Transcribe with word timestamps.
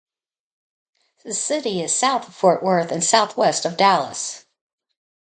The 1.23 1.31
city 1.35 1.83
is 1.83 1.93
south 1.95 2.27
of 2.27 2.33
Fort 2.33 2.63
Worth 2.63 2.91
and 2.91 3.03
southwest 3.03 3.65
of 3.65 3.77
Dallas. 3.77 4.45